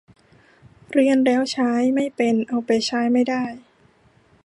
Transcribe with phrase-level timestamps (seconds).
[0.93, 3.43] เรียนแล้วใช้ไม่เป็น เอาไปใช้ไม่ได้